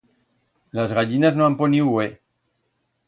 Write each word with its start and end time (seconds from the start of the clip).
Las 0.79 0.95
gallinas 0.99 1.37
no 1.41 1.45
han 1.49 1.59
poniu 1.61 1.93
hue. 1.93 2.09